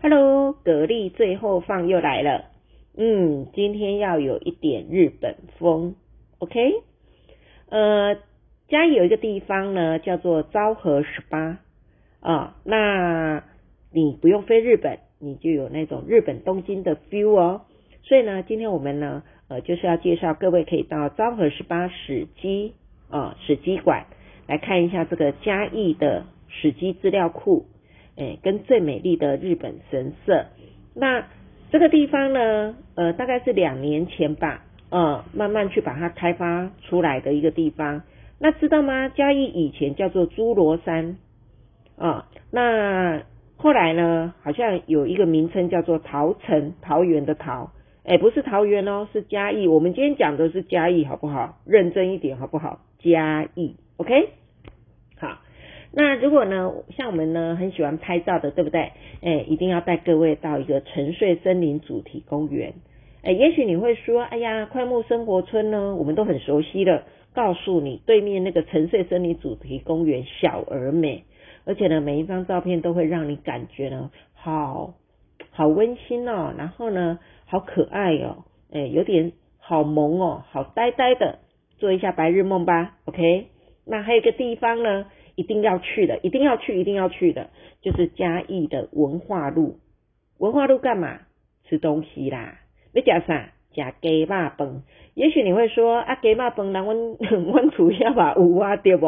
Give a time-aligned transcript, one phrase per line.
[0.00, 2.44] Hello，蛤蜊最后放又来了。
[2.96, 5.96] 嗯，今天要有一点日本风
[6.38, 6.72] ，OK？
[7.68, 8.16] 呃，
[8.68, 11.58] 嘉义有一个地方呢，叫做昭和十八
[12.20, 12.56] 啊。
[12.62, 13.42] 那
[13.92, 17.62] 你不用飞日本，你就有那种日本东京的 feel 哦。
[18.04, 22.74] 所以呢，今天我们呢，呃，就是要介绍各位可以到昭和十八史基
[23.10, 24.06] 啊史基馆
[24.46, 27.66] 来看一下这个嘉义的史基资料库。
[28.18, 30.46] 哎，跟最美丽的日本神社，
[30.94, 31.24] 那
[31.70, 38.02] 这个地方呢，呃，大概是两年前吧，呃，慢慢去把它开发出来的一个地方。
[38.40, 39.08] 那知道吗？
[39.08, 41.16] 嘉义以前叫做侏罗山
[41.96, 43.22] 啊，那
[43.56, 47.70] 后来呢，好像有一个名称叫做桃城，桃园的桃，
[48.04, 49.68] 哎，不是桃园哦，是嘉义。
[49.68, 51.58] 我们今天讲的是嘉义，好不好？
[51.64, 52.80] 认真一点，好不好？
[52.98, 54.30] 嘉义，OK。
[56.00, 58.92] 那如果呢，像我们呢很喜欢拍照的，对不对？
[59.20, 62.72] 哎，一定要带各位到一个沉睡森林主题公园。
[63.24, 67.02] 哎，也许你会说，哎呀，快木生活村呢，我们都很熟悉了。
[67.34, 71.24] 告诉你，对面那个沉睡森林主题公园小而美，
[71.64, 74.94] 而且呢，每一张照片都会让你感觉呢，好
[75.50, 81.40] 好温馨哦，然后呢，好可爱哦，哎，有点好萌哦，好呆呆的，
[81.78, 82.94] 做一下白日梦吧。
[83.06, 83.48] OK，
[83.84, 85.06] 那还有一个地方呢。
[85.38, 87.48] 一定要去的，一定要去，一定要去的，
[87.80, 89.78] 就是嘉义的文化路。
[90.38, 91.20] 文化路干嘛？
[91.64, 92.58] 吃东西啦。
[92.92, 93.50] 你讲啥？
[93.72, 94.82] 加鸡肉饭。
[95.14, 99.06] 也许你会说啊，鸡肉饭，人 阮阮厝遐嘛有啊，对不？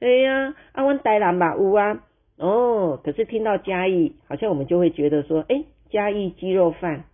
[0.00, 2.02] 哎呀，啊，阮台南嘛有啊。
[2.38, 7.04] 哦，可是听到嘉义，好像我们就会觉得说，哎，嘉义鸡肉饭，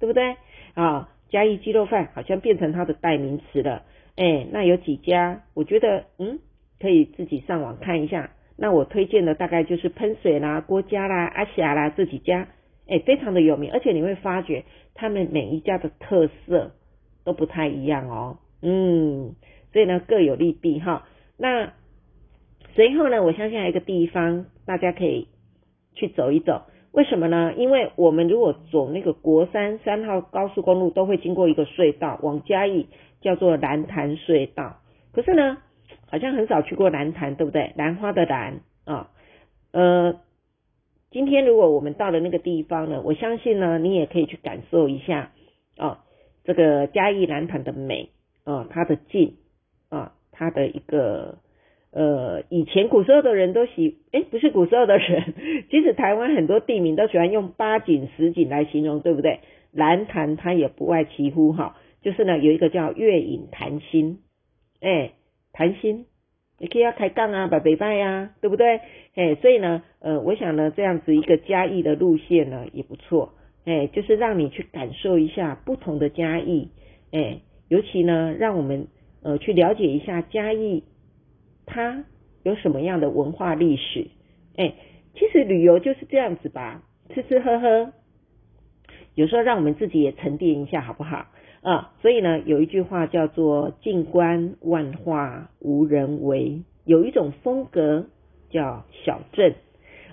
[0.00, 0.36] 对不对？
[0.72, 3.82] 啊，嘉义鸡肉饭好像变成它的代名词了。
[4.16, 5.42] 哎，那有几家？
[5.52, 6.38] 我觉得，嗯。
[6.82, 8.30] 可以自己上网看一下。
[8.58, 12.48] 那我推荐的大概就是喷水啦、郭家啦、阿霞啦这几家，
[12.86, 13.72] 哎，非常的有名。
[13.72, 16.72] 而且你会发觉，他们每一家的特色
[17.24, 18.36] 都不太一样哦。
[18.60, 19.34] 嗯，
[19.72, 21.06] 所以呢各有利弊哈。
[21.38, 21.72] 那
[22.74, 25.28] 随后呢，我相信还有一个地方大家可以
[25.94, 26.62] 去走一走。
[26.92, 27.54] 为什么呢？
[27.56, 32.86] 因为我们如果走那个国三三号高速公路，都会经过一个隧道，往嘉义
[33.22, 34.76] 叫做蓝潭隧道。
[35.12, 35.56] 可是呢？
[36.12, 37.72] 好像很少去过兰潭，对不对？
[37.74, 39.08] 兰花的兰啊，
[39.72, 40.20] 呃，
[41.10, 45.32] 今天如果我们到了那个地方呢，我相信呢，你也可以去感受一下
[45.78, 46.04] 啊，
[46.44, 48.10] 这个嘉义兰潭的美
[48.44, 49.36] 啊，它的静
[49.88, 51.38] 啊，它的一个
[51.92, 55.32] 呃，以前古时候的人都喜，哎，不是古时候的人，
[55.72, 59.40] 其实台湾很多地名都喜欢用八景十景来形容，对不对？
[59.72, 64.18] 兰潭它也不外其乎哈，就是呢有一个叫月影潭心，
[64.82, 65.12] 哎。
[65.52, 66.06] 谈心，
[66.58, 68.80] 也可以要开杠啊，摆北拜呀，对不对？
[69.14, 76.70] 哎，所以呢，呃，我想呢，这样子一个嘉义的路线呢也不错，哎，就是让你去感受一下不同的嘉义，
[77.10, 78.86] 哎，尤其呢，让我们
[79.22, 80.84] 呃去了解一下嘉义
[81.66, 82.04] 它
[82.42, 84.06] 有什么样的文化历史，
[84.56, 84.74] 哎，
[85.14, 87.92] 其实旅游就是这样子吧，吃吃喝喝，
[89.14, 91.26] 有时候让我们自己也沉淀一下，好不好？
[91.62, 98.06] 啊，所以呢，有一句话叫做“静观万化无人为”，有一种风格
[98.50, 99.54] 叫小镇。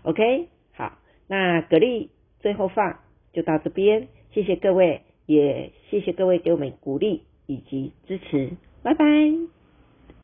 [0.03, 2.99] OK，好，那格力最后放
[3.33, 8.51] 就到这边，谢谢各位，也谢谢各位给我们鼓励以及支持，
[8.83, 9.58] 拜拜。